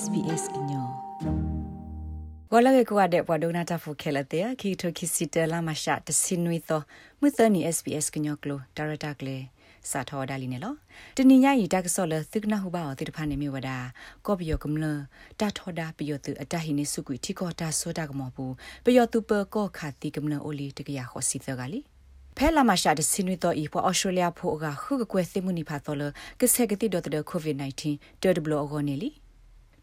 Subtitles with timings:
[0.00, 0.86] SBS ညော
[2.52, 6.80] ဝလာကေကွာတဲ့ပဒုနာတာဖိုခဲလက်တဲ့ခီထိုခီစီတလာမရှာတစင်နွေသော
[7.20, 9.36] မြသနီ SBS ညောကလိုဒါရတာကလေ
[9.90, 10.74] စာထောဒါလီနေလော
[11.16, 13.76] တနိညာရီတက်ဆောလသကနာဟုဘာအတိတဖာနေမြဝဒါ
[14.26, 14.84] ကောပယောကမလ
[15.40, 18.52] တာထောဒါပယောသူအတဟိနေစုကွီတီကောတာဆိုတာကမောဘူး
[18.84, 21.80] ပယောသူပကောခါတိကမလအိုလီတကရခောစီသကလီ
[22.36, 26.02] ဖဲလာမရှာတဲ့စင်ဝီတော့ဤပေါ်အော်စတြေးလျဖို့ကခုကကွယ်သိမှုနိဖာတော်လ
[26.40, 29.10] ကဆက်ကတိတော့တဲ့ကိုဗစ် -19 တော်ဒဘလောဂောနေလီ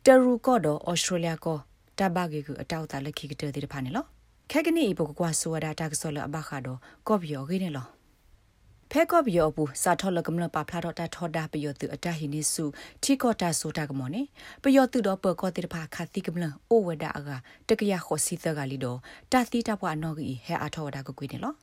[0.06, 1.58] တရူကောတော့အော်စတြေးလျကော
[2.00, 4.06] တဘဂေကူအတောက်တာလက်ခိကတဲ့တဲ့ဖာနေလော
[4.52, 7.88] ခက်ကနေဤပေါ်ကွာဆိုရတာတက်ဆောလအဘခါတော့ကော့ဘီယောဂေးနေလော
[8.92, 12.66] ဖဲကော့ဘီယောဘူးစာထောလကမလပါဖလာတော့တာထောတာပယောသူအတဟိနေစု
[13.04, 14.22] ထီကောတာဆိုတာကမောနေ
[14.64, 17.30] ပယောသူတော့ပကောတိတဖာခါတိကမလအိုဝဒအက
[17.70, 19.00] တကရခောစီသကလီတော့
[19.32, 21.54] တာတိတဘွားနော်ကြီးဟဲအထောဝဒကကွေးနေလော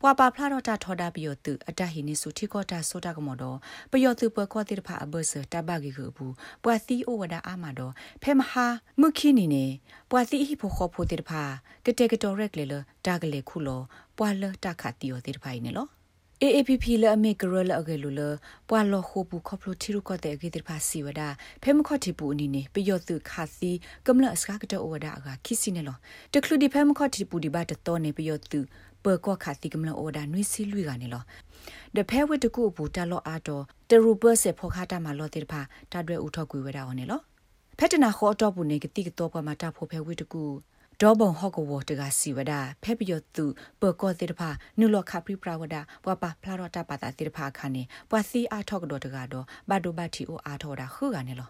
[0.00, 3.56] ပွာပါဖလာတော့တာထောတာပယောသူအတဟိနေစုထီကောတာဆိုတာကမောတော့
[3.92, 8.66] ပယောသူပကောတိတဖာအဘဆတဘဂီကူဘူးပွာသီအိုဝဒအာမတော့ဖဲမဟာ
[9.00, 9.64] မုခိနီနေ
[10.10, 11.42] ပွာသီဟိဖိုခောဖိုတိတဖာ
[11.86, 12.74] ကတဲ့ကတော်ရက်လေလ
[13.06, 13.80] တာကလေခုလော
[14.18, 15.88] ပွာလတခတ်တီယောတိတဖာနေလော
[16.42, 18.20] AAPP လအမေကရလအကလူလ
[18.68, 21.22] ပွာလခိုပူခေါပလိုတီရုကတဲ့ဂိတဖာစီဝဒ
[21.62, 23.70] ဖဲမခော့တီပူအနီနေပယောသူခါစီ
[24.06, 25.96] ကမလအစကကတောဝဒအကခိစီနေလော
[26.32, 28.60] တခလူဒီဖဲမခော့တီပူဒီဘတ်တော်နေပယောသူ
[29.04, 31.22] ပကောခါစီကမလအိုဒါနွေစီလွိကနေလော
[31.96, 35.60] တဖဲဝတ်တကူပူတလောအာတော်တရူပစေဖောခါတာမလောတိဖာ
[35.92, 37.20] တတွဲဥထောက်ကွေဝဒဟောနေလော
[37.78, 40.44] ဖက်တနာခေါ်တော့ပူနေကတိကတော့ပမာတာဖိုဖဲဝတ်တကူ
[41.02, 43.46] ဒေါဘုံဟော့ကဝတကစီဝဒဖဲပီယတု
[43.80, 51.48] ပကောတိတဖာနုလခပရိပရဝဒပပဖလာရတာပတာတိတဖာခါနေပစီအားထော့ကတော့တကတော့ဘဒိုဘတီအိုအားထော့တာခုကနေလော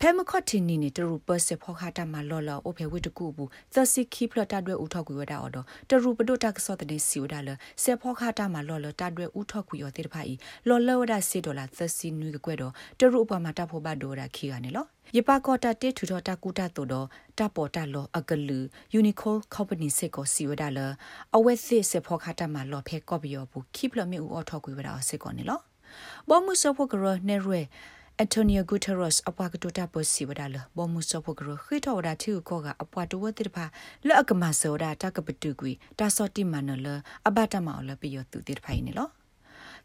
[0.00, 7.50] ဖဲမခော့တီနီနီတရူပစေဖောခါတာမလောလောအိုဖေဝိတကူဘူးသစီခိဖလတာတွေဥထောက်ကွေဝဒအော်တော့တရူပဒိုတက်ဆော့တဲ့စီဝဒလ
[7.82, 10.34] စေဖောခါတာမလောလောတာတွေဥထောက်ကွေရောတိတဖာဤ
[10.68, 14.86] လောလောဝဒစေဒေါ်လာသစီနွေကွဲတော့တရူပမာတာဖိုဘဒိုရာခီကနေလော
[15.16, 17.06] ယပကောတာတေထူတော်တာကူတာတိုတော့
[17.38, 18.58] တပေါ်တာလောအကလူ
[18.92, 20.78] ယူနီကိုကော်ပနီစေကိုစီဝဒါလ
[21.36, 25.60] အဝဲစစ်စဖောခတာမလောဖဲကော့ဘီယောဘူးခိပလမေဦးအော်ထောက်ကွေဝဒါစေကောနေလော
[26.28, 27.60] ဘောမှုစဖို့ကရနေရဲ
[28.22, 33.64] အန်တိုနီယိုဂူတာရော့စ်အပွားကတိုတာပစီဝဒါလဘောမှုစဖို့ကရခိထောဝဒါတီကိုကအပွားတဝတိတဖာ
[34.06, 36.86] လက်အကမဆောဒါတကပတူကွီတာစောတိမနလ
[37.28, 39.08] အဘတာမောလပီယောတူတိတဖိုင်နေလော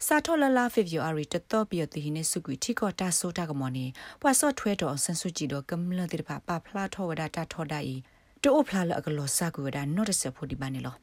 [0.06, 3.86] စာထောလလာဖေဗူအာရီတတော့ပြတိဟိနေစုကွီထီကောတာဆိုတာကမောနီ
[4.20, 7.98] ပွာဆော့ထွဲတော်ဆန်ဆုကြည့်တော့ကမ္လတိဖာပါဖလာထောဝဒတာထောဒိုင်
[8.44, 10.96] တိုဖလာလအကလောစာကွေဝဒနော့တဆဖို့ဒီပါနေလော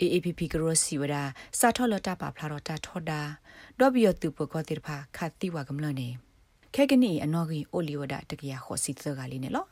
[0.00, 1.14] AAPP ကရောစီဝဒ
[1.58, 3.20] စာထောလတာပါဖလာတော့တာထောဒါ
[3.78, 6.10] တော့ပြတူပကောတိဖာခတ်တိဝကမလနေ
[6.76, 9.66] ခဲကနီအနော်ကြီးအိုလီဝဒတကရခောစီသကလေးနေလော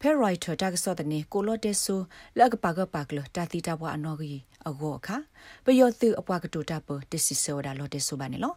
[0.00, 1.94] ဖဲရိုက်တာတက်ဆော့တဲ့နေကိုလော့တဲဆူ
[2.38, 5.16] လက်ကပါကပါကလတာတီတာဘွားအနော်ကြီးအကောအခါ
[5.64, 8.54] ပယောသူအပွားကတူတာပတစီဆောဒါလော့တဲဆူပါနေလော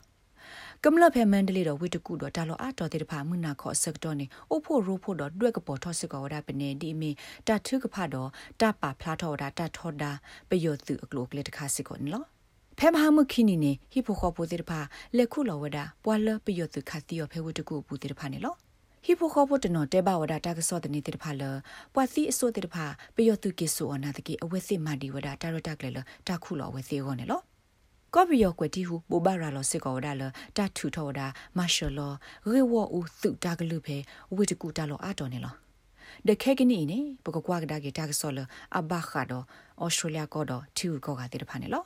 [0.83, 7.11] ကမလဖဲမန်ဒလီတော့ဝိတကူတော့တာလောအာတော်တဲ့ဖာမှုနာခော့ဆက်တော့နေအိုဖို့ရိုးဖို့တော့တွက်ကပေါ်ထော့စစ်ကောဒါပနေဒီမီ
[7.47, 8.29] တာထုကဖတ်တော့
[8.61, 10.11] တပါဖလာထော်ဒါတထော်ဒါ
[10.49, 12.23] ပယောသူအကလိုကလက်တခါစစ်ကောနေလော
[12.85, 14.79] ဖဲမဟာမခိနီနေဟိဖိုခောပိုတဲ့ဖာ
[15.17, 18.55] လက်ခုလောဝဒါပွာလပယောသူခတ်တီယောဖဲဝိတကူပူတဲ့ဖာနေလော
[19.05, 21.43] ဟီဖိုခေါပိုတနော်တဲဘဝဒတာကစောတနေတဲ့ဖာလ
[21.93, 22.85] ပွာစီအစိုးတဲ့ဖာ
[23.15, 27.41] ပယောတုကိဆိုအနာတကိအဝဲစစ်မဒီဝဒတာရတက်လေလတခုလောဝဲစီကောနေလော
[28.13, 30.23] ကော်ပီယောကွတီဟုဘူဘာရာလောစစ်ကောဒါလ
[30.57, 31.27] တာထူထောဒါ
[31.57, 32.13] မာရှယ်လော
[32.51, 33.97] ရေဝအူသုတာကလူဖေ
[34.35, 35.53] ဝိတကူတာလောအာတော်နေလော
[36.27, 38.39] ဒခဲကနီနေပကကွာကဒါကေတာကဆောလ
[38.77, 39.41] အဘခါဒို
[39.83, 41.83] ဩစတြေးလျကောတော့ထူကောကတဲ့ဖာနေလော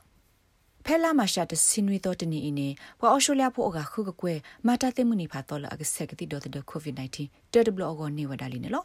[0.89, 4.33] ဖဲလာမရှာတစင်ဝီတော့တနေအင်းပွာအော်စတြေးလျဖို့ကခုကကွဲ
[4.67, 8.83] မာတာသိမှုနေဖာတော့လအကဆက်ကတိတော့တဲ့ကိုဗစ် -19 တက်ဒဘလောကောနေဝဒါလီနေလော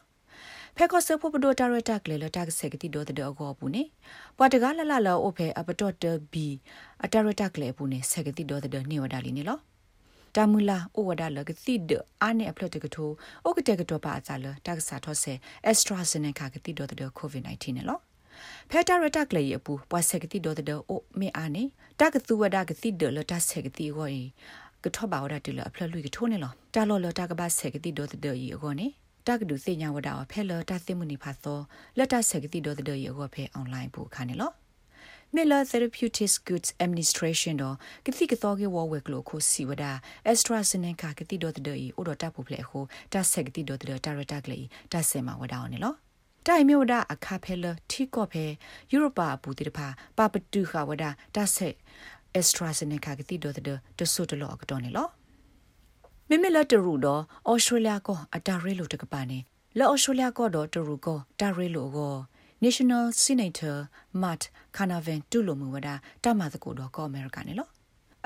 [0.76, 3.82] ဖဲကောဆဖို့ပဒိုတာရတာကလေလတာကဆက်ကတိတော့တဲ့အောကောပူနေ
[4.36, 6.46] ပွာတကားလလလောအိုဖဲအပတော့တဘီ
[7.04, 9.58] အတာရတာကလေပူနေဆက်ကတိတော့တဲ့နေဝဒါလီနေလော
[10.36, 11.90] တာမူလာအိုဝဒါလကတိဒ
[12.22, 13.10] အာနေအပလတ်တကထို
[13.44, 15.32] အိုကတဲ့ကတော့ပါအစားလတာကစားတော့ဆဲ
[15.66, 18.00] အက်စထရာဇနေကာကတိတော့တဲ့ကိုဗစ် -19 နေလော
[18.70, 21.62] ဖဲတာရတက်လေယပူပွားဆက်ကတိဒေါ်တဲ့အိုမေအာနေ
[22.00, 24.10] တကသူဝဒကတိဒေါ်လတာဆက်ကတိကို
[24.84, 28.86] ကထောပါဝဒတူလအဖလလူကထိုးနေလောတာလောလတာကဘာဆက်ကတိဒေါ်တဲ့ဤအကောနေ
[29.26, 31.60] တကဒုစေညာဝဒအဖဲလတာသိမှုနေဖာသော
[31.98, 34.52] လက်တာဆက်ကတိဒေါ်တဲ့ဤအကောဖဲအွန်လိုင်းပို့ခါနေလော
[35.36, 37.76] Miller Therapeutics Goods Administration တော့
[38.06, 39.84] ကတိကတော့ကေဝဝဲကလိုကိုစီဝဒ
[40.30, 45.96] AstraZeneca ကတိတော့တဲ့ဤအိုတော့တပ်ဖို့ဖလေဟိုတဆက်ကတိတော့တဲ့တာရတာကလေးတဆဲမှာဝဒအောင်နော်
[46.46, 48.44] တိုင်မြို့ဒအခါဖဲလထီကော့ဖဲ
[48.90, 49.86] ယူရိုပါဘူးတိတဖာ
[50.16, 51.04] ပပတူခါဝဒ
[51.34, 51.74] တဆက်
[52.34, 53.58] အက်စထရာဇနေကာကတိဒိုဒ
[53.98, 55.08] တဆုတလောကတော့နေလော
[56.28, 59.38] မိမိလက်တရူတော့အော်စတြေးလျကောအတာရဲလိုတကပါနေ
[59.78, 62.16] လောအော်စတြေးလျကောတော့တရူကောတာရဲလိုကော
[62.64, 63.76] National Senator
[64.22, 64.42] Matt
[64.76, 65.88] Canavan တူလိုမူဝဒ
[66.24, 67.68] တမသကိုတော့ကောအမေရိကန်နေလော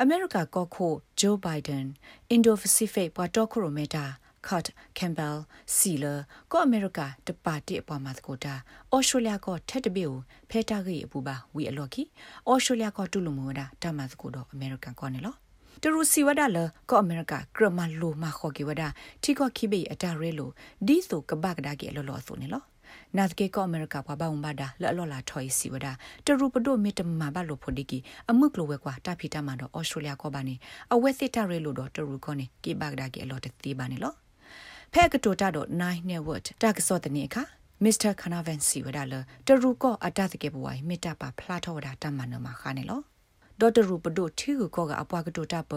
[0.01, 1.85] အမေရိကကောခိုဂျိုးဘိုင်ဒန်
[2.31, 4.05] အင်ဒိုပစိဖိတ်ပွာတော့ခရိုမီတာ
[4.48, 4.66] Kurt
[4.98, 5.38] Campbell
[5.76, 6.19] Sealer
[6.50, 8.54] ကိုအမေရိကတပါတိအပေါ်မှာတကိုတာ
[8.94, 10.16] ဩစတြေးလျကထက်တပိကို
[10.50, 12.02] ဖဲတာကြီးအပူပါဝီအလော်ကီ
[12.50, 15.34] ဩစတြေးလျကတူလူမူဒါတမတ်ကိုတော့အမေရိကန်ကောနေလော
[15.82, 16.58] တရူစီဝဒါလ
[16.90, 18.88] ကောအမေရိကဂရမလိုမခေါ်ကီဝဒါ
[19.22, 20.50] တီကောခိဘေအတာရဲလို
[20.87, 22.62] ဒီဆိုကဘကဒါကေလောလောဆိုနေလော
[23.16, 25.93] နာသကေကောအမေရိကဘဘာဝမဒါလောလောလာထော်စီဝဒါ
[26.25, 27.98] တရူပဒိုမီတမဘလိုဖိုဒီကီ
[28.31, 30.54] အမှုကလိုဝဲကွာတာဖီတာမန်တော့ဩစတြေးလျကောပါနေ
[30.93, 34.14] အဝဲစစ်တာရဲလိုတော့တရူကောနေကေဘကဒါကေအလောတသေးပါနေလော
[34.93, 37.43] ဖဲကတိုတာတော့9 network တာကစောတနေခါ
[37.85, 39.15] မစ္စတာခနာဗန်စီဝဒါလ
[39.47, 43.00] တရူကောအတတ်ကေဘဝိုင်မေတ္တာပါဖလာထောဝဒါတမန်နမခါနေလော
[43.61, 45.73] ဒေါ်တရူပဒိုထီကိုကောကအပွားကတိုတာပ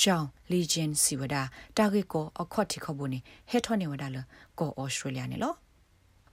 [0.00, 1.42] ရှောင်းလီဂျင်စီဝဒါ
[1.76, 3.10] တာဂေကိုအခေါတ်တီခဘုန်
[3.50, 4.16] ဟက်ထောနေဝဒါလ
[4.58, 5.54] ကောဩစတြေးလျနေလော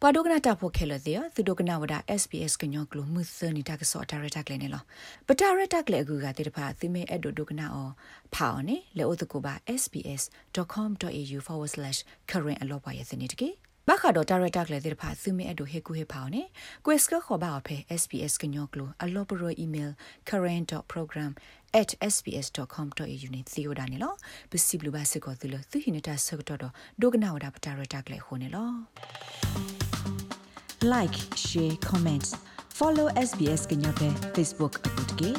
[0.04, 4.84] ပဒုကနာတာဖိုခဲလတဲ့သူဒုကနာဝဒါ SBS ကညောကလိုမှုသနေတာကစောတာရတာကလေးနေလော
[5.28, 7.90] ပတာရတာကလေးအကူကတိတဖာသီမဲအဲ့ဒုဒုကနာအော
[8.36, 13.50] ဖောင်းနေလေဥတကူပါ sbs.com.au/current အလောပါရဲ့စနေတကေ
[13.88, 16.44] ဘာခါတော့ဒါရတာကလေးတဲ့ဖာသူမဲအတူဟေကူဟေဖောင်းနေ
[16.86, 19.94] ကွက်စကခေါ်ပါအဖေ SBS ကညောကလိုအလောပရိုအီးမေးလ်
[20.30, 24.14] current.program@sbs.com.au နဲ့သီယိုဒါနေလော
[24.52, 26.60] ပစီဘလူဘာစကောသူလသူဟိနတာဆကတော့
[27.02, 28.70] ဒိုကနာဝဒါပတာရတာကလေးဟိုနေလော
[30.93, 32.27] like share comment
[32.79, 35.31] follow SBS ကညောပဲ Facebook အပုတ်ကေ